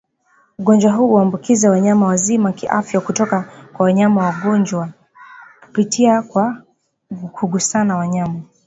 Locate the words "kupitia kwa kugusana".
5.61-7.97